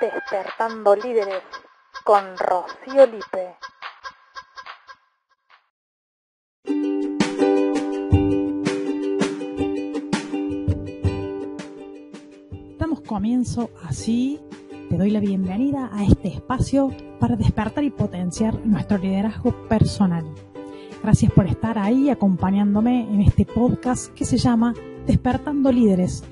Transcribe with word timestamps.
Despertando 0.00 0.96
Líderes 0.96 1.42
con 2.04 2.36
Rocío 2.38 3.06
Lipe. 3.06 3.56
Damos 12.78 13.00
comienzo 13.02 13.70
así. 13.84 14.40
Te 14.88 14.96
doy 14.96 15.10
la 15.10 15.20
bienvenida 15.20 15.90
a 15.92 16.04
este 16.04 16.28
espacio 16.28 16.94
para 17.20 17.36
despertar 17.36 17.84
y 17.84 17.90
potenciar 17.90 18.54
nuestro 18.64 18.98
liderazgo 18.98 19.52
personal. 19.68 20.24
Gracias 21.02 21.32
por 21.32 21.46
estar 21.46 21.78
ahí 21.78 22.08
acompañándome 22.08 23.02
en 23.12 23.20
este 23.20 23.44
podcast 23.44 24.12
que 24.14 24.24
se 24.24 24.38
llama 24.38 24.74
Despertando 25.06 25.70
Líderes. 25.70 26.24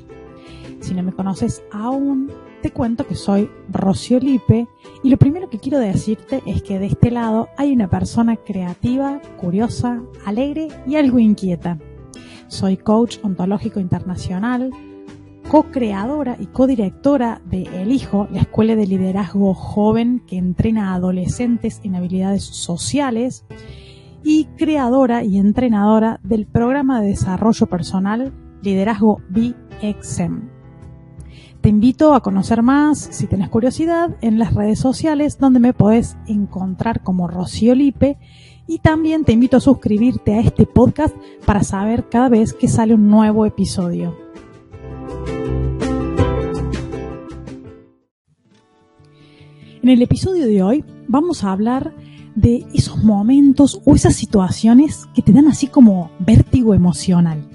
Si 0.80 0.94
no 0.94 1.02
me 1.02 1.12
conoces 1.12 1.62
aún, 1.72 2.32
te 2.60 2.70
cuento 2.70 3.06
que 3.06 3.14
soy 3.14 3.50
Rocío 3.70 4.18
Lipe 4.18 4.68
y 5.02 5.10
lo 5.10 5.16
primero 5.16 5.48
que 5.48 5.58
quiero 5.58 5.78
decirte 5.78 6.42
es 6.46 6.62
que 6.62 6.78
de 6.78 6.86
este 6.86 7.10
lado 7.10 7.48
hay 7.56 7.72
una 7.72 7.88
persona 7.88 8.36
creativa, 8.36 9.20
curiosa, 9.38 10.02
alegre 10.26 10.68
y 10.86 10.96
algo 10.96 11.18
inquieta. 11.18 11.78
Soy 12.48 12.76
coach 12.76 13.18
ontológico 13.22 13.80
internacional, 13.80 14.70
co-creadora 15.48 16.36
y 16.38 16.46
co-directora 16.46 17.40
de 17.46 17.62
El 17.80 17.92
Hijo, 17.92 18.28
la 18.30 18.40
escuela 18.40 18.76
de 18.76 18.86
liderazgo 18.86 19.54
joven 19.54 20.22
que 20.26 20.36
entrena 20.36 20.90
a 20.90 20.96
adolescentes 20.96 21.80
en 21.82 21.94
habilidades 21.94 22.44
sociales 22.44 23.44
y 24.22 24.46
creadora 24.56 25.24
y 25.24 25.38
entrenadora 25.38 26.20
del 26.22 26.46
programa 26.46 27.00
de 27.00 27.08
desarrollo 27.08 27.66
personal 27.66 28.32
Liderazgo 28.62 29.22
BXM. 29.30 30.59
Te 31.60 31.68
invito 31.68 32.14
a 32.14 32.22
conocer 32.22 32.62
más, 32.62 32.98
si 32.98 33.26
tenés 33.26 33.50
curiosidad, 33.50 34.16
en 34.22 34.38
las 34.38 34.54
redes 34.54 34.78
sociales 34.78 35.38
donde 35.38 35.60
me 35.60 35.74
podés 35.74 36.16
encontrar 36.26 37.02
como 37.02 37.28
Rocío 37.28 37.74
Lipe 37.74 38.16
y 38.66 38.78
también 38.78 39.24
te 39.24 39.32
invito 39.32 39.58
a 39.58 39.60
suscribirte 39.60 40.32
a 40.32 40.40
este 40.40 40.64
podcast 40.64 41.14
para 41.44 41.62
saber 41.62 42.08
cada 42.08 42.30
vez 42.30 42.54
que 42.54 42.66
sale 42.66 42.94
un 42.94 43.10
nuevo 43.10 43.44
episodio. 43.44 44.16
En 49.82 49.88
el 49.90 50.00
episodio 50.00 50.46
de 50.46 50.62
hoy 50.62 50.84
vamos 51.08 51.44
a 51.44 51.52
hablar 51.52 51.94
de 52.36 52.66
esos 52.72 53.04
momentos 53.04 53.82
o 53.84 53.94
esas 53.94 54.16
situaciones 54.16 55.06
que 55.14 55.20
te 55.20 55.32
dan 55.32 55.46
así 55.46 55.66
como 55.66 56.10
vértigo 56.20 56.72
emocional. 56.72 57.46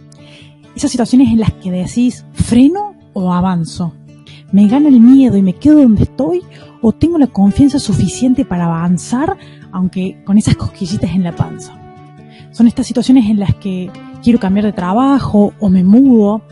Esas 0.76 0.92
situaciones 0.92 1.30
en 1.30 1.40
las 1.40 1.54
que 1.54 1.72
decís 1.72 2.24
freno 2.34 2.95
o 3.16 3.34
avanzo? 3.34 3.94
¿Me 4.52 4.68
gana 4.68 4.90
el 4.90 5.02
miedo 5.02 5.38
y 5.38 5.42
me 5.42 5.54
quedo 5.54 5.82
donde 5.82 6.04
estoy? 6.04 6.44
¿O 6.82 6.92
tengo 6.92 7.18
la 7.18 7.28
confianza 7.28 7.80
suficiente 7.80 8.46
para 8.46 8.66
avanzar, 8.66 9.36
aunque 9.72 10.22
con 10.24 10.38
esas 10.38 10.56
cosquillitas 10.56 11.10
en 11.12 11.24
la 11.24 11.36
panza? 11.36 11.74
Son 12.52 12.68
estas 12.68 12.86
situaciones 12.86 13.26
en 13.26 13.40
las 13.40 13.56
que 13.56 13.90
quiero 14.24 14.40
cambiar 14.40 14.66
de 14.66 14.74
trabajo 14.74 15.54
o 15.60 15.70
me 15.70 15.84
mudo, 15.84 16.44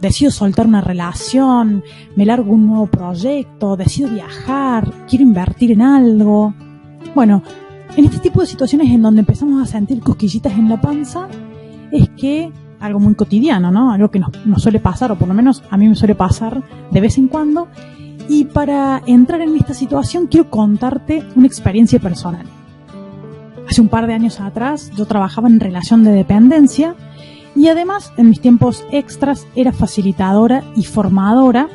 decido 0.00 0.30
soltar 0.30 0.66
una 0.66 0.80
relación, 0.80 1.84
me 2.16 2.26
largo 2.26 2.52
un 2.52 2.66
nuevo 2.66 2.86
proyecto, 2.86 3.76
decido 3.76 4.10
viajar, 4.10 5.06
quiero 5.08 5.24
invertir 5.24 5.72
en 5.72 5.82
algo. 5.82 6.54
Bueno, 7.14 7.42
en 7.96 8.04
este 8.04 8.18
tipo 8.18 8.40
de 8.40 8.46
situaciones 8.46 8.90
en 8.90 9.02
donde 9.02 9.20
empezamos 9.20 9.62
a 9.62 9.70
sentir 9.70 10.00
cosquillitas 10.00 10.52
en 10.54 10.68
la 10.68 10.80
panza, 10.80 11.28
es 11.92 12.08
que 12.10 12.52
algo 12.80 12.98
muy 12.98 13.14
cotidiano, 13.14 13.70
¿no? 13.70 13.92
Algo 13.92 14.10
que 14.10 14.18
nos, 14.18 14.62
suele 14.62 14.80
pasar, 14.80 15.12
o 15.12 15.16
por 15.16 15.28
lo 15.28 15.34
menos 15.34 15.62
a 15.70 15.76
mí 15.76 15.88
me 15.88 15.94
suele 15.94 16.14
pasar 16.14 16.62
de 16.90 17.00
vez 17.00 17.18
en 17.18 17.28
cuando. 17.28 17.68
Y 18.28 18.44
para 18.46 19.02
entrar 19.06 19.40
en 19.40 19.54
esta 19.56 19.74
situación 19.74 20.26
quiero 20.26 20.50
contarte 20.50 21.24
una 21.36 21.46
experiencia 21.46 21.98
personal. 21.98 22.46
Hace 23.68 23.80
un 23.80 23.88
par 23.88 24.06
de 24.06 24.14
años 24.14 24.40
atrás 24.40 24.90
yo 24.96 25.06
trabajaba 25.06 25.48
en 25.48 25.60
relación 25.60 26.02
de 26.02 26.12
dependencia 26.12 26.94
y 27.54 27.68
además 27.68 28.12
en 28.16 28.30
mis 28.30 28.40
tiempos 28.40 28.84
extras 28.90 29.46
era 29.54 29.72
facilitadora 29.72 30.64
y 30.76 30.84
formadora 30.84 31.68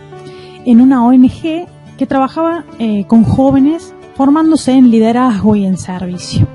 en 0.65 0.81
una 0.81 1.05
ONG 1.05 1.67
que 1.97 2.05
trabajaba 2.07 2.65
eh, 2.79 3.05
con 3.07 3.23
jóvenes 3.23 3.93
formándose 4.15 4.73
en 4.73 4.89
liderazgo 4.91 5.55
y 5.55 5.65
en 5.65 5.77
servicio. 5.77 6.47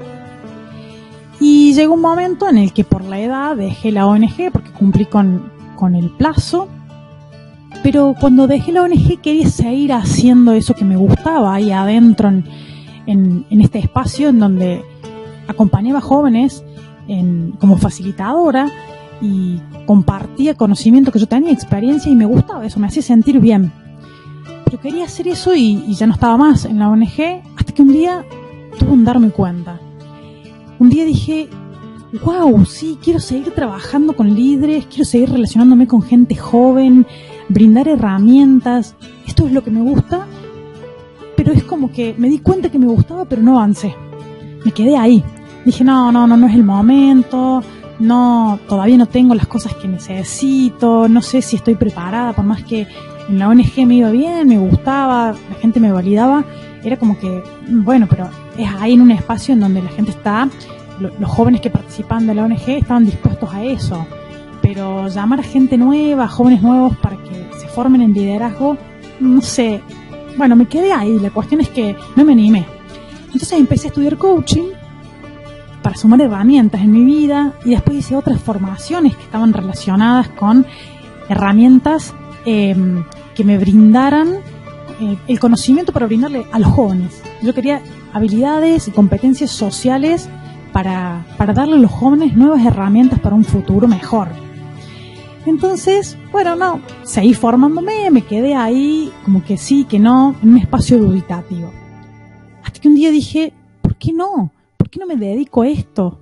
Y 1.60 1.74
llegó 1.74 1.92
un 1.92 2.00
momento 2.00 2.48
en 2.48 2.56
el 2.56 2.72
que 2.72 2.84
por 2.84 3.04
la 3.04 3.20
edad 3.20 3.54
dejé 3.54 3.92
la 3.92 4.06
ONG 4.06 4.50
porque 4.50 4.70
cumplí 4.70 5.04
con, 5.04 5.52
el 5.94 6.08
plazo. 6.08 6.68
Pero 7.82 8.14
cuando 8.18 8.46
dejé 8.46 8.72
la 8.72 8.82
ONG 8.82 9.20
quería 9.20 9.46
seguir 9.46 9.92
haciendo 9.92 10.52
eso 10.52 10.72
que 10.72 10.86
me 10.86 10.96
gustaba 10.96 11.52
ahí 11.54 11.70
adentro 11.70 12.30
en, 12.30 12.46
en, 13.06 13.60
este 13.60 13.78
espacio 13.78 14.30
en 14.30 14.38
donde 14.38 14.82
acompañaba 15.48 16.00
jóvenes 16.00 16.64
como 17.58 17.76
facilitadora 17.76 18.66
y 19.20 19.60
compartía 19.84 20.54
conocimiento 20.54 21.12
que 21.12 21.18
yo 21.18 21.26
tenía, 21.26 21.52
experiencia 21.52 22.10
y 22.10 22.16
me 22.16 22.24
gustaba 22.24 22.64
eso, 22.64 22.80
me 22.80 22.86
hacía 22.86 23.02
sentir 23.02 23.38
bien. 23.38 23.70
Pero 24.64 24.80
quería 24.80 25.04
hacer 25.04 25.28
eso 25.28 25.54
y, 25.54 25.84
y 25.86 25.94
ya 25.94 26.06
no 26.06 26.14
estaba 26.14 26.38
más 26.38 26.64
en 26.64 26.78
la 26.78 26.88
ONG 26.88 27.42
hasta 27.54 27.74
que 27.74 27.82
un 27.82 27.92
día 27.92 28.24
tuve 28.78 28.92
un 28.92 29.04
darme 29.04 29.28
cuenta 29.28 29.78
un 30.80 30.88
día 30.88 31.04
dije, 31.04 31.48
wow, 32.24 32.64
sí, 32.64 32.98
quiero 33.02 33.20
seguir 33.20 33.52
trabajando 33.54 34.14
con 34.16 34.34
líderes, 34.34 34.86
quiero 34.86 35.04
seguir 35.04 35.30
relacionándome 35.30 35.86
con 35.86 36.02
gente 36.02 36.34
joven, 36.34 37.06
brindar 37.50 37.86
herramientas, 37.86 38.96
esto 39.26 39.46
es 39.46 39.52
lo 39.52 39.62
que 39.62 39.70
me 39.70 39.82
gusta, 39.82 40.26
pero 41.36 41.52
es 41.52 41.64
como 41.64 41.92
que 41.92 42.14
me 42.16 42.30
di 42.30 42.38
cuenta 42.38 42.70
que 42.70 42.78
me 42.78 42.86
gustaba, 42.86 43.26
pero 43.26 43.42
no 43.42 43.58
avancé. 43.58 43.94
Me 44.64 44.72
quedé 44.72 44.96
ahí. 44.96 45.22
Dije, 45.66 45.84
no, 45.84 46.10
no, 46.10 46.26
no, 46.26 46.38
no 46.38 46.46
es 46.46 46.54
el 46.54 46.64
momento, 46.64 47.62
no, 47.98 48.58
todavía 48.66 48.96
no 48.96 49.06
tengo 49.06 49.34
las 49.34 49.46
cosas 49.46 49.74
que 49.74 49.86
necesito, 49.86 51.08
no 51.10 51.20
sé 51.20 51.42
si 51.42 51.56
estoy 51.56 51.74
preparada, 51.74 52.32
por 52.32 52.46
más 52.46 52.64
que 52.64 52.86
en 53.28 53.38
la 53.38 53.50
ONG 53.50 53.86
me 53.86 53.96
iba 53.96 54.10
bien, 54.10 54.48
me 54.48 54.56
gustaba, 54.56 55.32
la 55.32 55.56
gente 55.60 55.78
me 55.78 55.92
validaba, 55.92 56.42
era 56.82 56.96
como 56.96 57.18
que, 57.18 57.42
bueno, 57.68 58.06
pero 58.08 58.28
es 58.56 58.68
ahí 58.78 58.94
en 58.94 59.02
un 59.02 59.10
espacio 59.10 59.54
en 59.54 59.60
donde 59.60 59.82
la 59.82 59.90
gente 59.90 60.10
está, 60.10 60.48
los 61.00 61.30
jóvenes 61.30 61.60
que 61.60 61.70
participan 61.70 62.26
de 62.26 62.34
la 62.34 62.44
ONG 62.44 62.68
estaban 62.68 63.04
dispuestos 63.04 63.52
a 63.52 63.64
eso, 63.64 64.06
pero 64.62 65.08
llamar 65.08 65.40
a 65.40 65.42
gente 65.42 65.78
nueva, 65.78 66.28
jóvenes 66.28 66.62
nuevos 66.62 66.96
para 66.98 67.16
que 67.16 67.50
se 67.58 67.68
formen 67.68 68.02
en 68.02 68.12
liderazgo, 68.12 68.76
no 69.18 69.40
sé, 69.40 69.80
bueno, 70.36 70.56
me 70.56 70.66
quedé 70.66 70.92
ahí, 70.92 71.18
la 71.18 71.30
cuestión 71.30 71.60
es 71.60 71.68
que 71.68 71.96
no 72.16 72.24
me 72.24 72.32
animé. 72.32 72.66
Entonces 73.26 73.52
empecé 73.52 73.86
a 73.86 73.88
estudiar 73.88 74.16
coaching 74.16 74.70
para 75.82 75.96
sumar 75.96 76.20
herramientas 76.20 76.80
en 76.80 76.92
mi 76.92 77.04
vida 77.04 77.54
y 77.64 77.70
después 77.70 77.98
hice 77.98 78.16
otras 78.16 78.40
formaciones 78.40 79.16
que 79.16 79.22
estaban 79.22 79.52
relacionadas 79.52 80.28
con 80.30 80.66
herramientas 81.28 82.12
eh, 82.44 82.74
que 83.34 83.44
me 83.44 83.56
brindaran 83.56 84.38
eh, 85.00 85.18
el 85.28 85.40
conocimiento 85.40 85.92
para 85.92 86.06
brindarle 86.06 86.46
a 86.52 86.58
los 86.58 86.68
jóvenes. 86.68 87.22
Yo 87.42 87.54
quería 87.54 87.82
habilidades 88.12 88.86
y 88.88 88.90
competencias 88.90 89.50
sociales 89.50 90.28
para, 90.72 91.26
para 91.38 91.52
darle 91.52 91.76
a 91.76 91.78
los 91.78 91.90
jóvenes 91.90 92.36
nuevas 92.36 92.64
herramientas 92.64 93.18
para 93.18 93.34
un 93.34 93.44
futuro 93.44 93.88
mejor. 93.88 94.28
Entonces, 95.46 96.18
bueno, 96.32 96.54
no, 96.54 96.80
seguí 97.02 97.32
formándome, 97.32 98.10
me 98.10 98.22
quedé 98.22 98.54
ahí 98.54 99.10
como 99.24 99.42
que 99.42 99.56
sí, 99.56 99.84
que 99.84 99.98
no, 99.98 100.36
en 100.42 100.50
un 100.50 100.58
espacio 100.58 100.98
dubitativo. 100.98 101.72
Hasta 102.62 102.78
que 102.78 102.88
un 102.88 102.94
día 102.94 103.10
dije, 103.10 103.54
¿por 103.80 103.96
qué 103.96 104.12
no? 104.12 104.52
¿Por 104.76 104.90
qué 104.90 105.00
no 105.00 105.06
me 105.06 105.16
dedico 105.16 105.62
a 105.62 105.68
esto? 105.68 106.20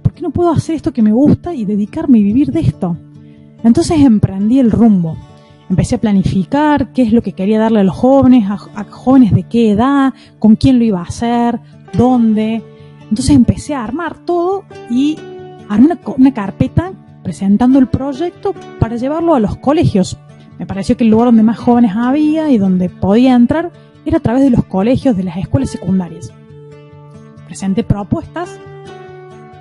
¿Por 0.00 0.12
qué 0.12 0.22
no 0.22 0.30
puedo 0.30 0.50
hacer 0.50 0.76
esto 0.76 0.92
que 0.92 1.02
me 1.02 1.12
gusta 1.12 1.54
y 1.54 1.64
dedicarme 1.64 2.18
y 2.18 2.22
vivir 2.22 2.52
de 2.52 2.60
esto? 2.60 2.96
Entonces 3.64 4.00
emprendí 4.00 4.60
el 4.60 4.70
rumbo 4.70 5.16
empecé 5.68 5.96
a 5.96 6.00
planificar 6.00 6.92
qué 6.92 7.02
es 7.02 7.12
lo 7.12 7.22
que 7.22 7.32
quería 7.32 7.58
darle 7.58 7.80
a 7.80 7.84
los 7.84 7.96
jóvenes, 7.96 8.48
a, 8.50 8.84
jóvenes 8.84 9.32
de 9.32 9.44
qué 9.44 9.72
edad, 9.72 10.14
con 10.38 10.56
quién 10.56 10.78
lo 10.78 10.84
iba 10.84 11.00
a 11.00 11.04
hacer, 11.04 11.60
dónde. 11.92 12.62
Entonces 13.02 13.30
empecé 13.30 13.74
a 13.74 13.84
armar 13.84 14.18
todo 14.24 14.64
y 14.90 15.16
armé 15.68 15.86
una, 15.86 15.98
una 16.16 16.34
carpeta 16.34 16.92
presentando 17.22 17.78
el 17.78 17.88
proyecto 17.88 18.54
para 18.78 18.96
llevarlo 18.96 19.34
a 19.34 19.40
los 19.40 19.56
colegios. 19.56 20.16
Me 20.58 20.66
pareció 20.66 20.96
que 20.96 21.04
el 21.04 21.10
lugar 21.10 21.26
donde 21.26 21.42
más 21.42 21.58
jóvenes 21.58 21.92
había 21.94 22.50
y 22.50 22.58
donde 22.58 22.88
podía 22.88 23.34
entrar 23.34 23.72
era 24.04 24.18
a 24.18 24.20
través 24.20 24.42
de 24.42 24.50
los 24.50 24.64
colegios 24.64 25.16
de 25.16 25.24
las 25.24 25.36
escuelas 25.36 25.70
secundarias. 25.70 26.32
Presenté 27.46 27.82
propuestas 27.84 28.58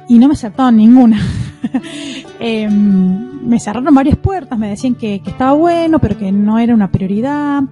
y 0.08 0.20
no 0.20 0.28
me 0.28 0.34
aceptaron 0.34 0.78
ninguna. 0.78 1.20
Em, 2.40 3.48
me 3.48 3.60
cerraron 3.60 3.94
varias 3.94 4.18
puertas, 4.18 4.58
me 4.58 4.70
decían 4.70 4.96
que, 4.96 5.22
estaba 5.26 5.54
bueno, 5.54 6.00
pero 6.00 6.18
que 6.18 6.32
no 6.32 6.60
era 6.60 6.74
una 6.74 6.92
prioridad, 6.92 7.64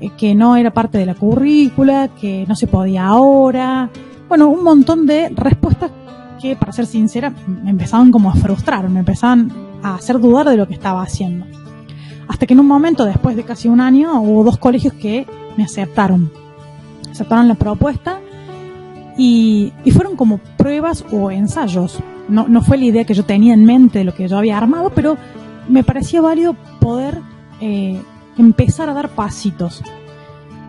eh, 0.00 0.10
que 0.16 0.34
no 0.34 0.56
era 0.56 0.72
parte 0.72 0.98
de 0.98 1.06
la 1.06 1.14
currícula, 1.14 2.08
que 2.20 2.44
no 2.48 2.56
se 2.56 2.66
podía 2.66 3.06
ahora. 3.06 3.90
Bueno, 4.28 4.48
un 4.48 4.64
montón 4.64 5.06
de 5.06 5.28
respuestas 5.30 5.90
que, 6.40 6.56
para 6.56 6.72
ser 6.72 6.86
sincera, 6.86 7.32
me 7.46 7.70
empezaban 7.70 8.10
como 8.10 8.30
a 8.30 8.34
frustrar, 8.34 8.88
me 8.88 9.00
empezaban 9.00 9.52
a 9.82 9.94
hacer 9.94 10.18
dudar 10.18 10.48
de 10.48 10.56
lo 10.56 10.66
que 10.66 10.74
estaba 10.74 11.02
haciendo. 11.02 11.46
Hasta 12.28 12.46
que 12.46 12.54
en 12.54 12.60
un 12.60 12.66
momento, 12.66 13.04
después 13.04 13.36
de 13.36 13.44
casi 13.44 13.68
un 13.68 13.80
año, 13.80 14.20
hubo 14.20 14.44
dos 14.44 14.58
colegios 14.58 14.92
que 14.94 15.26
me 15.56 15.64
aceptaron. 15.64 16.30
Aceptaron 17.10 17.48
la 17.48 17.54
propuesta 17.54 18.20
y, 19.16 19.72
y 19.84 19.90
fueron 19.90 20.16
como 20.16 20.38
pruebas 20.56 21.04
o 21.10 21.30
ensayos. 21.30 21.98
No, 22.28 22.46
no 22.48 22.62
fue 22.62 22.76
la 22.76 22.84
idea 22.84 23.04
que 23.04 23.14
yo 23.14 23.24
tenía 23.24 23.54
en 23.54 23.64
mente 23.64 24.00
de 24.00 24.04
lo 24.04 24.14
que 24.14 24.28
yo 24.28 24.36
había 24.38 24.58
armado, 24.58 24.90
pero 24.94 25.16
me 25.68 25.84
parecía 25.84 26.20
válido 26.20 26.54
poder 26.80 27.18
eh, 27.60 28.00
empezar 28.36 28.88
a 28.88 28.94
dar 28.94 29.10
pasitos. 29.10 29.82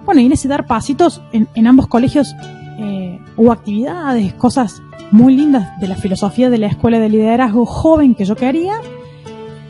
Bueno, 0.06 0.21
y 0.21 0.25
en 0.25 0.31
ese 0.31 0.47
dar 0.47 0.65
pasitos, 0.65 1.21
en, 1.33 1.47
en 1.53 1.67
ambos 1.67 1.88
colegios 1.88 2.33
eh, 2.79 3.19
hubo 3.35 3.51
actividades, 3.51 4.33
cosas 4.33 4.81
muy 5.11 5.35
lindas 5.35 5.79
de 5.79 5.88
la 5.88 5.95
filosofía 5.95 6.50
de 6.50 6.57
la 6.57 6.67
escuela 6.67 7.00
de 7.00 7.09
liderazgo 7.09 7.65
joven 7.65 8.15
que 8.15 8.25
yo 8.25 8.35
quería. 8.35 8.73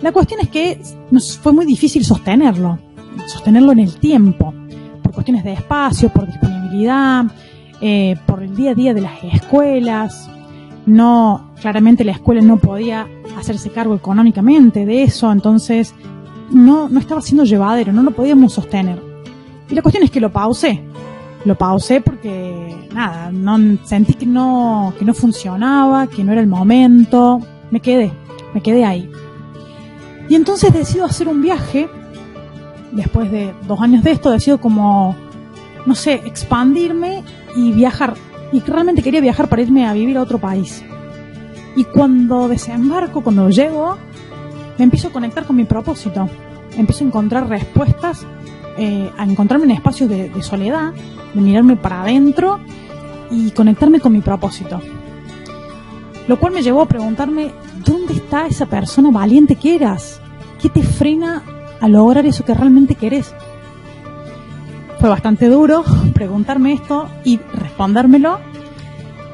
La 0.01 0.11
cuestión 0.11 0.39
es 0.41 0.49
que 0.49 0.81
nos 1.11 1.37
fue 1.37 1.53
muy 1.53 1.65
difícil 1.65 2.05
sostenerlo, 2.05 2.79
sostenerlo 3.27 3.71
en 3.71 3.79
el 3.79 3.95
tiempo, 3.97 4.53
por 5.03 5.13
cuestiones 5.13 5.43
de 5.43 5.53
espacio, 5.53 6.09
por 6.09 6.27
disponibilidad, 6.27 7.25
eh, 7.81 8.15
por 8.25 8.43
el 8.43 8.55
día 8.55 8.71
a 8.71 8.75
día 8.75 8.93
de 8.93 9.01
las 9.01 9.23
escuelas. 9.23 10.29
No, 10.89 11.51
claramente 11.61 12.03
la 12.03 12.13
escuela 12.13 12.41
no 12.41 12.57
podía 12.57 13.07
hacerse 13.37 13.69
cargo 13.69 13.93
económicamente 13.93 14.87
de 14.87 15.03
eso, 15.03 15.31
entonces 15.31 15.93
no, 16.49 16.89
no 16.89 16.99
estaba 16.99 17.21
siendo 17.21 17.43
llevadero, 17.43 17.93
no 17.93 18.01
lo 18.01 18.11
podíamos 18.11 18.53
sostener. 18.53 18.99
Y 19.69 19.75
la 19.75 19.83
cuestión 19.83 20.03
es 20.03 20.09
que 20.09 20.19
lo 20.19 20.31
pausé. 20.31 20.83
Lo 21.45 21.55
pausé 21.55 22.01
porque, 22.01 22.75
nada, 22.91 23.31
no, 23.31 23.77
sentí 23.85 24.15
que 24.15 24.25
no, 24.25 24.93
que 24.97 25.05
no 25.05 25.13
funcionaba, 25.13 26.07
que 26.07 26.23
no 26.23 26.31
era 26.31 26.41
el 26.41 26.47
momento. 26.47 27.39
Me 27.69 27.79
quedé, 27.79 28.11
me 28.53 28.61
quedé 28.61 28.83
ahí. 28.83 29.09
Y 30.27 30.35
entonces 30.35 30.73
decido 30.73 31.05
hacer 31.05 31.27
un 31.27 31.41
viaje. 31.41 31.87
Después 32.91 33.31
de 33.31 33.53
dos 33.67 33.79
años 33.81 34.03
de 34.03 34.11
esto, 34.11 34.31
decido 34.31 34.59
como, 34.59 35.15
no 35.85 35.93
sé, 35.93 36.15
expandirme 36.25 37.23
y 37.55 37.71
viajar. 37.73 38.15
Y 38.51 38.61
realmente 38.61 39.01
quería 39.01 39.21
viajar 39.21 39.47
para 39.47 39.61
irme 39.61 39.85
a 39.85 39.93
vivir 39.93 40.17
a 40.17 40.21
otro 40.21 40.39
país. 40.39 40.83
Y 41.75 41.83
cuando 41.83 42.47
desembarco, 42.47 43.21
cuando 43.21 43.49
llego, 43.49 43.97
me 44.77 44.85
empiezo 44.85 45.09
a 45.09 45.11
conectar 45.11 45.45
con 45.45 45.55
mi 45.55 45.65
propósito. 45.65 46.27
Empiezo 46.77 47.03
a 47.03 47.07
encontrar 47.07 47.47
respuestas, 47.47 48.25
eh, 48.77 49.11
a 49.17 49.23
encontrarme 49.25 49.65
en 49.65 49.71
espacios 49.71 50.09
de, 50.09 50.29
de 50.29 50.41
soledad, 50.41 50.93
de 51.33 51.41
mirarme 51.41 51.75
para 51.75 52.01
adentro 52.01 52.59
y 53.29 53.51
conectarme 53.51 53.99
con 53.99 54.13
mi 54.13 54.21
propósito. 54.21 54.79
Lo 56.27 56.39
cual 56.39 56.53
me 56.53 56.61
llevó 56.61 56.81
a 56.81 56.87
preguntarme, 56.87 57.51
¿dónde 57.85 58.13
está 58.13 58.47
esa 58.47 58.65
persona 58.67 59.09
valiente 59.11 59.55
que 59.55 59.75
eras? 59.75 60.21
¿Qué 60.61 60.69
te 60.69 60.83
frena 60.83 61.43
a 61.81 61.87
lograr 61.87 62.25
eso 62.25 62.45
que 62.45 62.53
realmente 62.53 62.95
querés? 62.95 63.33
Fue 64.99 65.09
bastante 65.09 65.47
duro 65.47 65.83
preguntarme 66.13 66.73
esto 66.73 67.09
y 67.23 67.37
respondérmelo. 67.79 68.39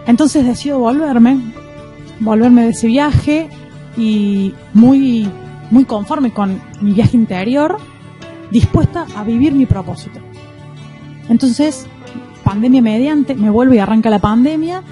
Entonces 0.05 0.45
decido 0.45 0.77
volverme, 0.77 1.39
volverme 2.19 2.65
de 2.65 2.69
ese 2.69 2.85
viaje 2.85 3.49
y 3.97 4.53
muy, 4.71 5.27
muy 5.71 5.85
conforme 5.85 6.31
con 6.31 6.61
mi 6.79 6.91
viaje 6.91 7.17
interior, 7.17 7.77
dispuesta 8.51 9.07
a 9.15 9.23
vivir 9.23 9.53
mi 9.53 9.65
propósito. 9.65 10.19
Entonces, 11.27 11.87
pandemia 12.43 12.83
mediante, 12.83 13.33
me 13.33 13.49
vuelvo 13.49 13.73
y 13.73 13.79
arranca 13.79 14.11
la 14.11 14.19
pandemia. 14.19 14.83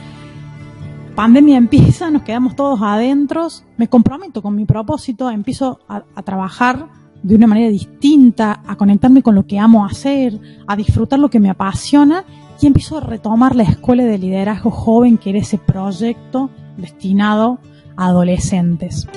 Pandemia 1.14 1.58
empieza, 1.58 2.10
nos 2.10 2.24
quedamos 2.24 2.56
todos 2.56 2.82
adentro, 2.82 3.50
me 3.78 3.88
comprometo 3.88 4.42
con 4.42 4.56
mi 4.56 4.66
propósito, 4.66 5.30
empiezo 5.30 5.80
a, 5.88 6.02
a 6.16 6.24
trabajar 6.24 6.88
de 7.22 7.36
una 7.36 7.46
manera 7.46 7.70
distinta, 7.70 8.64
a 8.66 8.76
conectarme 8.76 9.22
con 9.22 9.36
lo 9.36 9.46
que 9.46 9.60
amo 9.60 9.86
hacer, 9.86 10.40
a 10.66 10.76
disfrutar 10.76 11.20
lo 11.20 11.30
que 11.30 11.40
me 11.40 11.52
apasiona 11.52 12.26
y 12.62 12.68
empiezo 12.68 12.98
a 12.98 13.02
retomar 13.02 13.56
la 13.56 13.64
escuela 13.64 14.04
de 14.04 14.18
liderazgo 14.18 14.72
joven, 14.72 15.18
que 15.18 15.32
era 15.32 15.40
ese 15.40 15.58
proyecto 15.58 16.50
destinado 16.78 17.60
a 17.96 18.08
adolescentes. 18.08 19.08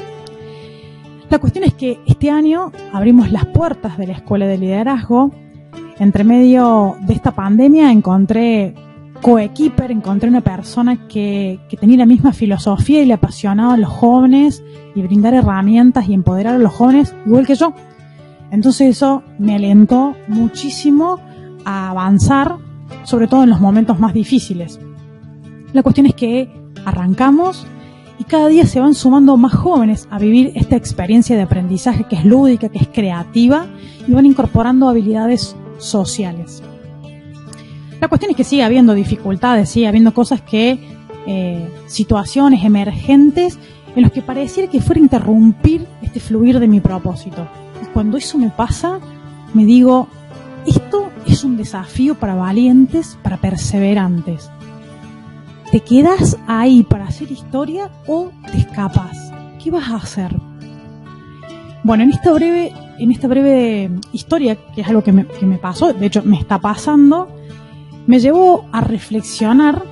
La 1.30 1.38
cuestión 1.38 1.64
es 1.64 1.74
que 1.74 2.00
este 2.06 2.30
año 2.30 2.72
abrimos 2.92 3.32
las 3.32 3.46
puertas 3.46 3.98
de 3.98 4.06
la 4.06 4.12
escuela 4.14 4.46
de 4.46 4.58
liderazgo. 4.58 5.32
Entre 5.98 6.24
medio 6.24 6.96
de 7.00 7.14
esta 7.14 7.32
pandemia 7.32 7.90
encontré 7.90 8.74
coequiper, 9.22 9.90
encontré 9.90 10.28
una 10.28 10.42
persona 10.42 11.08
que, 11.08 11.58
que 11.68 11.76
tenía 11.76 11.98
la 11.98 12.06
misma 12.06 12.32
filosofía 12.32 13.02
y 13.02 13.06
le 13.06 13.14
apasionaba 13.14 13.74
a 13.74 13.76
los 13.78 13.88
jóvenes 13.88 14.62
y 14.94 15.02
brindar 15.02 15.34
herramientas 15.34 16.08
y 16.08 16.14
empoderar 16.14 16.54
a 16.54 16.58
los 16.58 16.72
jóvenes 16.72 17.14
igual 17.24 17.46
que 17.46 17.54
yo. 17.54 17.72
Entonces 18.50 18.96
eso 18.96 19.22
me 19.38 19.56
alentó 19.56 20.14
muchísimo 20.28 21.18
a 21.64 21.90
avanzar, 21.90 22.56
sobre 23.04 23.28
todo 23.28 23.42
en 23.44 23.50
los 23.50 23.60
momentos 23.60 23.98
más 23.98 24.14
difíciles. 24.14 24.78
La 25.72 25.82
cuestión 25.82 26.06
es 26.06 26.14
que 26.14 26.50
arrancamos 26.84 27.66
y 28.18 28.24
cada 28.24 28.48
día 28.48 28.66
se 28.66 28.80
van 28.80 28.94
sumando 28.94 29.36
más 29.36 29.54
jóvenes 29.54 30.08
a 30.10 30.18
vivir 30.18 30.52
esta 30.54 30.76
experiencia 30.76 31.36
de 31.36 31.42
aprendizaje 31.42 32.04
que 32.04 32.16
es 32.16 32.24
lúdica, 32.24 32.68
que 32.68 32.78
es 32.78 32.88
creativa 32.88 33.66
y 34.06 34.12
van 34.12 34.26
incorporando 34.26 34.88
habilidades 34.88 35.56
sociales. 35.78 36.62
La 38.00 38.08
cuestión 38.08 38.30
es 38.30 38.36
que 38.36 38.44
sigue 38.44 38.62
habiendo 38.62 38.94
dificultades, 38.94 39.68
sigue 39.68 39.88
habiendo 39.88 40.12
cosas 40.12 40.40
que, 40.40 40.78
eh, 41.26 41.68
situaciones 41.86 42.64
emergentes 42.64 43.58
en 43.94 44.02
los 44.02 44.12
que 44.12 44.22
pareciera 44.22 44.70
que 44.70 44.80
fuera 44.80 45.00
interrumpir 45.00 45.86
este 46.02 46.20
fluir 46.20 46.60
de 46.60 46.68
mi 46.68 46.80
propósito. 46.80 47.48
Y 47.82 47.86
cuando 47.86 48.16
eso 48.16 48.38
me 48.38 48.50
pasa, 48.50 49.00
me 49.54 49.64
digo, 49.64 50.08
esto 50.66 51.05
es 51.36 51.44
un 51.44 51.58
desafío 51.58 52.14
para 52.14 52.34
valientes, 52.34 53.18
para 53.22 53.36
perseverantes. 53.36 54.50
¿Te 55.70 55.80
quedas 55.80 56.38
ahí 56.46 56.82
para 56.82 57.04
hacer 57.04 57.30
historia 57.30 57.90
o 58.06 58.30
te 58.50 58.56
escapas? 58.56 59.34
¿Qué 59.62 59.70
vas 59.70 59.90
a 59.90 59.96
hacer? 59.96 60.34
Bueno, 61.82 62.04
en 62.04 62.10
esta 62.12 62.32
breve, 62.32 62.72
en 62.98 63.10
esta 63.10 63.28
breve 63.28 63.90
historia, 64.12 64.56
que 64.74 64.80
es 64.80 64.88
algo 64.88 65.04
que 65.04 65.12
me, 65.12 65.26
que 65.26 65.44
me 65.44 65.58
pasó, 65.58 65.92
de 65.92 66.06
hecho 66.06 66.22
me 66.22 66.38
está 66.38 66.58
pasando, 66.58 67.28
me 68.06 68.18
llevó 68.18 68.64
a 68.72 68.80
reflexionar 68.80 69.84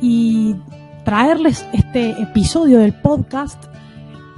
y 0.00 0.56
traerles 1.04 1.64
este 1.72 2.20
episodio 2.20 2.80
del 2.80 2.94
podcast 2.94 3.66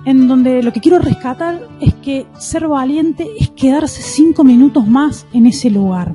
en 0.06 0.29
donde 0.29 0.62
lo 0.62 0.73
que 0.73 0.81
quiero 0.81 1.00
rescatar 1.00 1.69
es 1.81 1.93
que 1.94 2.26
ser 2.38 2.69
valiente 2.69 3.29
es 3.38 3.50
quedarse 3.50 4.03
cinco 4.03 4.44
minutos 4.44 4.87
más 4.87 5.26
en 5.32 5.47
ese 5.47 5.69
lugar. 5.69 6.14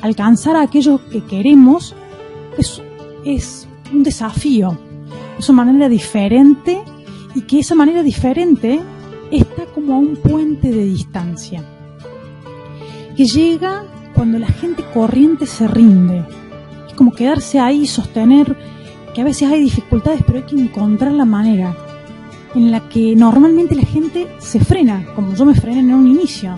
Alcanzar 0.00 0.54
a 0.54 0.62
aquello 0.62 1.00
que 1.10 1.24
queremos 1.24 1.96
es, 2.56 2.80
es 3.24 3.68
un 3.92 4.04
desafío, 4.04 4.78
es 5.36 5.48
una 5.48 5.64
manera 5.64 5.88
diferente 5.88 6.80
y 7.34 7.42
que 7.42 7.58
esa 7.58 7.74
manera 7.74 8.04
diferente 8.04 8.80
está 9.32 9.64
como 9.66 9.94
a 9.94 9.98
un 9.98 10.14
puente 10.14 10.70
de 10.70 10.84
distancia, 10.84 11.64
que 13.16 13.24
llega 13.24 13.84
cuando 14.14 14.38
la 14.38 14.46
gente 14.46 14.84
corriente 14.94 15.46
se 15.46 15.66
rinde. 15.66 16.24
Es 16.86 16.94
como 16.94 17.10
quedarse 17.10 17.58
ahí, 17.58 17.84
sostener 17.86 18.56
que 19.12 19.22
a 19.22 19.24
veces 19.24 19.50
hay 19.50 19.60
dificultades, 19.60 20.22
pero 20.24 20.38
hay 20.38 20.44
que 20.44 20.60
encontrar 20.60 21.10
la 21.12 21.24
manera 21.24 21.76
en 22.54 22.70
la 22.70 22.88
que 22.88 23.16
normalmente 23.16 23.74
la 23.74 23.84
gente 23.84 24.28
se 24.38 24.60
frena, 24.60 25.06
como 25.14 25.34
yo 25.34 25.44
me 25.44 25.54
frené 25.54 25.80
en 25.80 25.94
un 25.94 26.06
inicio, 26.06 26.54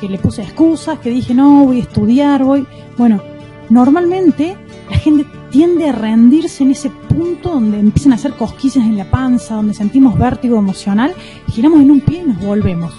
que 0.00 0.08
le 0.08 0.18
puse 0.18 0.42
excusas, 0.42 0.98
que 0.98 1.10
dije 1.10 1.34
no, 1.34 1.64
voy 1.64 1.78
a 1.78 1.82
estudiar, 1.82 2.44
voy. 2.44 2.66
Bueno, 2.96 3.20
normalmente 3.70 4.56
la 4.90 4.98
gente 4.98 5.26
tiende 5.50 5.88
a 5.88 5.92
rendirse 5.92 6.64
en 6.64 6.70
ese 6.70 6.90
punto 6.90 7.50
donde 7.50 7.80
empiezan 7.80 8.12
a 8.12 8.16
hacer 8.16 8.34
cosquillas 8.34 8.84
en 8.84 8.96
la 8.96 9.10
panza, 9.10 9.54
donde 9.54 9.74
sentimos 9.74 10.18
vértigo 10.18 10.58
emocional, 10.58 11.14
giramos 11.48 11.80
en 11.80 11.90
un 11.90 12.00
pie 12.00 12.22
y 12.24 12.28
nos 12.28 12.40
volvemos. 12.40 12.92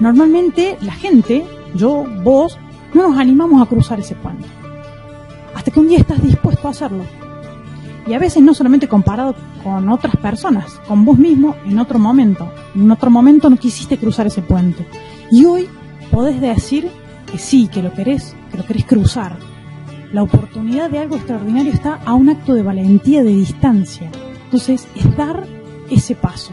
Normalmente 0.00 0.76
la 0.80 0.92
gente, 0.92 1.44
yo, 1.74 2.04
vos, 2.22 2.58
no 2.94 3.08
nos 3.08 3.18
animamos 3.18 3.62
a 3.62 3.66
cruzar 3.66 4.00
ese 4.00 4.14
puente. 4.14 4.46
Hasta 5.54 5.70
que 5.70 5.80
un 5.80 5.88
día 5.88 5.98
estás 5.98 6.22
dispuesto 6.22 6.68
a 6.68 6.70
hacerlo. 6.72 7.04
Y 8.06 8.14
a 8.14 8.18
veces 8.18 8.42
no 8.42 8.54
solamente 8.54 8.88
comparado 8.88 9.34
con 9.62 9.88
otras 9.88 10.16
personas, 10.16 10.80
con 10.88 11.04
vos 11.04 11.18
mismo 11.18 11.54
en 11.64 11.78
otro 11.78 11.98
momento. 11.98 12.50
En 12.74 12.90
otro 12.90 13.10
momento 13.10 13.48
no 13.48 13.56
quisiste 13.56 13.96
cruzar 13.96 14.26
ese 14.26 14.42
puente. 14.42 14.86
Y 15.30 15.44
hoy 15.44 15.68
podés 16.10 16.40
decir 16.40 16.90
que 17.30 17.38
sí, 17.38 17.68
que 17.68 17.82
lo 17.82 17.92
querés, 17.92 18.34
que 18.50 18.58
lo 18.58 18.66
querés 18.66 18.84
cruzar. 18.84 19.36
La 20.12 20.22
oportunidad 20.22 20.90
de 20.90 20.98
algo 20.98 21.16
extraordinario 21.16 21.72
está 21.72 22.00
a 22.04 22.14
un 22.14 22.28
acto 22.28 22.54
de 22.54 22.62
valentía 22.62 23.22
de 23.22 23.30
distancia. 23.30 24.10
Entonces 24.44 24.86
es 24.94 25.16
dar 25.16 25.46
ese 25.90 26.14
paso. 26.14 26.52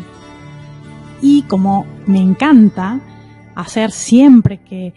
Y 1.21 1.41
como 1.43 1.85
me 2.05 2.21
encanta 2.21 3.01
hacer 3.55 3.91
siempre 3.91 4.59
que 4.59 4.93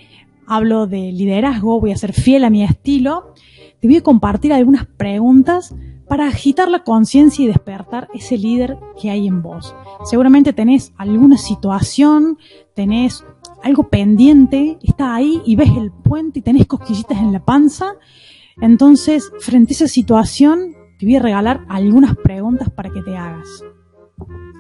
hablo 0.47 0.87
de 0.87 1.11
liderazgo, 1.13 1.81
voy 1.81 1.93
a 1.93 1.97
ser 1.97 2.13
fiel 2.13 2.45
a 2.45 2.51
mi 2.51 2.63
estilo, 2.63 3.35
te 3.81 3.89
voy 3.89 3.97
a 3.97 4.03
compartir 4.03 4.53
algunas 4.53 4.87
preguntas 4.87 5.75
para 6.13 6.27
agitar 6.27 6.69
la 6.69 6.85
conciencia 6.85 7.43
y 7.43 7.49
despertar 7.49 8.07
ese 8.13 8.37
líder 8.37 8.77
que 9.01 9.09
hay 9.09 9.27
en 9.27 9.41
vos. 9.41 9.75
Seguramente 10.05 10.53
tenés 10.53 10.93
alguna 10.99 11.39
situación, 11.39 12.37
tenés 12.75 13.25
algo 13.63 13.89
pendiente, 13.89 14.77
está 14.83 15.15
ahí 15.15 15.41
y 15.47 15.57
ves 15.57 15.71
el 15.71 15.91
puente 15.91 16.41
y 16.41 16.43
tenés 16.43 16.67
cosquillitas 16.67 17.17
en 17.17 17.33
la 17.33 17.43
panza. 17.43 17.95
Entonces, 18.61 19.33
frente 19.41 19.73
a 19.73 19.77
esa 19.77 19.89
situación, 19.89 20.75
te 20.99 21.07
voy 21.07 21.17
a 21.17 21.23
regalar 21.23 21.65
algunas 21.71 22.15
preguntas 22.15 22.69
para 22.69 22.91
que 22.91 23.01
te 23.01 23.17
hagas. 23.17 23.65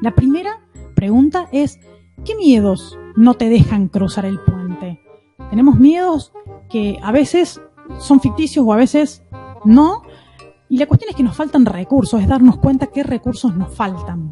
La 0.00 0.14
primera 0.14 0.66
pregunta 0.94 1.50
es, 1.52 1.78
¿qué 2.24 2.34
miedos 2.34 2.98
no 3.14 3.34
te 3.34 3.50
dejan 3.50 3.88
cruzar 3.88 4.24
el 4.24 4.40
puente? 4.40 5.02
Tenemos 5.50 5.78
miedos 5.78 6.32
que 6.70 6.98
a 7.02 7.12
veces 7.12 7.60
son 7.98 8.20
ficticios 8.20 8.64
o 8.66 8.72
a 8.72 8.76
veces 8.76 9.22
no. 9.66 10.02
Y 10.72 10.78
la 10.78 10.86
cuestión 10.86 11.10
es 11.10 11.16
que 11.16 11.22
nos 11.22 11.36
faltan 11.36 11.66
recursos, 11.66 12.18
es 12.18 12.26
darnos 12.26 12.56
cuenta 12.56 12.86
qué 12.86 13.02
recursos 13.02 13.54
nos 13.54 13.74
faltan. 13.74 14.30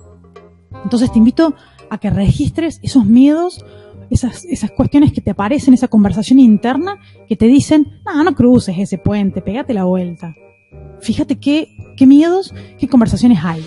Entonces 0.84 1.12
te 1.12 1.18
invito 1.18 1.54
a 1.90 1.98
que 1.98 2.08
registres 2.08 2.80
esos 2.82 3.04
miedos, 3.04 3.62
esas, 4.08 4.46
esas 4.46 4.70
cuestiones 4.70 5.12
que 5.12 5.20
te 5.20 5.32
aparecen, 5.32 5.74
esa 5.74 5.88
conversación 5.88 6.38
interna 6.38 6.98
que 7.28 7.36
te 7.36 7.44
dicen, 7.44 8.00
no, 8.06 8.24
no 8.24 8.34
cruces 8.34 8.78
ese 8.78 8.96
puente, 8.96 9.42
pégate 9.42 9.74
la 9.74 9.84
vuelta. 9.84 10.34
Fíjate 11.02 11.38
qué, 11.38 11.76
qué 11.98 12.06
miedos, 12.06 12.54
qué 12.78 12.88
conversaciones 12.88 13.44
hay. 13.44 13.62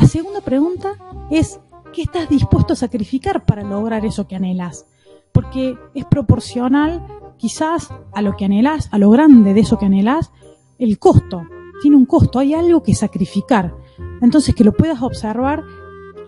La 0.00 0.08
segunda 0.08 0.40
pregunta 0.40 0.94
es, 1.30 1.60
¿qué 1.92 2.00
estás 2.00 2.30
dispuesto 2.30 2.72
a 2.72 2.76
sacrificar 2.76 3.44
para 3.44 3.62
lograr 3.62 4.06
eso 4.06 4.26
que 4.26 4.36
anhelas? 4.36 4.86
Porque 5.32 5.76
es 5.94 6.06
proporcional 6.06 7.06
quizás 7.36 7.90
a 8.14 8.22
lo 8.22 8.38
que 8.38 8.46
anhelas, 8.46 8.88
a 8.90 8.96
lo 8.96 9.10
grande 9.10 9.52
de 9.52 9.60
eso 9.60 9.78
que 9.78 9.84
anhelas, 9.84 10.32
el 10.78 10.98
costo. 10.98 11.42
Tiene 11.82 11.96
un 11.96 12.06
costo, 12.06 12.38
hay 12.38 12.54
algo 12.54 12.82
que 12.82 12.94
sacrificar. 12.94 13.74
Entonces 14.20 14.54
que 14.54 14.64
lo 14.64 14.72
puedas 14.72 15.02
observar 15.02 15.62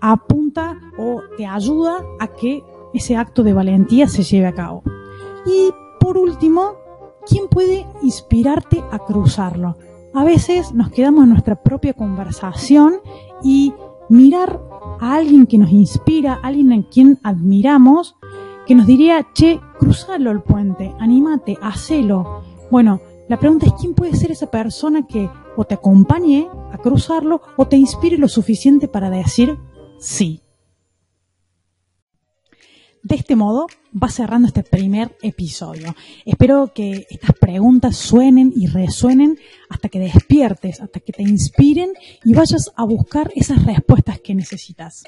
apunta 0.01 0.79
o 0.97 1.23
te 1.37 1.47
ayuda 1.47 2.05
a 2.21 2.29
que 2.29 2.63
ese 2.95 3.17
acto 3.17 3.43
de 3.43 3.53
valentía 3.53 4.09
se 4.09 4.23
lleve 4.23 4.47
a 4.47 4.55
cabo. 4.55 4.83
Y 5.47 5.71
por 6.01 6.19
último, 6.19 6.75
¿quién 7.27 7.49
puede 7.49 7.87
inspirarte 8.03 8.83
a 8.91 8.99
cruzarlo? 8.99 9.77
A 10.15 10.25
veces 10.25 10.73
nos 10.73 10.91
quedamos 10.91 11.25
en 11.25 11.31
nuestra 11.31 11.63
propia 11.63 11.93
conversación 11.93 12.95
y 13.43 13.75
mirar 14.09 14.61
a 15.01 15.15
alguien 15.15 15.47
que 15.47 15.59
nos 15.59 15.71
inspira, 15.71 16.35
a 16.43 16.47
alguien 16.49 16.73
a 16.73 16.83
quien 16.89 17.19
admiramos, 17.23 18.17
que 18.67 18.75
nos 18.75 18.87
diría, 18.87 19.27
che, 19.33 19.61
cruzalo 19.79 20.31
el 20.31 20.41
puente, 20.41 20.93
anímate, 20.99 21.57
hacelo. 21.63 22.43
Bueno, 22.71 23.01
la 23.29 23.39
pregunta 23.39 23.67
es 23.67 23.73
quién 23.79 23.95
puede 23.95 24.17
ser 24.17 24.31
esa 24.31 24.51
persona 24.51 25.07
que 25.07 25.29
o 25.57 25.65
te 25.65 25.75
acompañe 25.75 26.49
a 26.73 26.79
cruzarlo 26.79 27.43
o 27.57 27.67
te 27.67 27.77
inspire 27.77 28.17
lo 28.17 28.29
suficiente 28.29 28.89
para 28.89 29.11
decir 29.11 29.59
sí. 30.01 30.43
De 33.03 33.15
este 33.15 33.37
modo 33.37 33.67
va 33.93 34.09
cerrando 34.09 34.49
este 34.49 34.63
primer 34.63 35.17
episodio. 35.23 35.95
Espero 36.25 36.73
que 36.75 37.07
estas 37.11 37.33
preguntas 37.39 37.97
suenen 37.97 38.53
y 38.55 38.67
resuenen 38.67 39.39
hasta 39.69 39.89
que 39.89 39.99
despiertes, 39.99 40.81
hasta 40.81 41.01
que 41.01 41.13
te 41.13 41.23
inspiren 41.23 41.93
y 42.25 42.35
vayas 42.35 42.73
a 42.77 42.85
buscar 42.85 43.31
esas 43.35 43.65
respuestas 43.65 44.21
que 44.21 44.35
necesitas. 44.35 45.05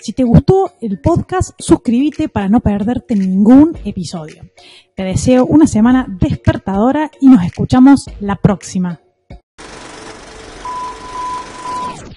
Si 0.00 0.12
te 0.12 0.24
gustó 0.24 0.72
el 0.80 1.00
podcast, 1.00 1.50
suscríbete 1.58 2.28
para 2.28 2.48
no 2.48 2.60
perderte 2.60 3.14
ningún 3.14 3.76
episodio. 3.84 4.42
Te 4.94 5.02
deseo 5.02 5.46
una 5.46 5.66
semana 5.66 6.06
despertadora 6.08 7.10
y 7.20 7.28
nos 7.28 7.44
escuchamos 7.44 8.06
la 8.20 8.36
próxima. 8.36 9.00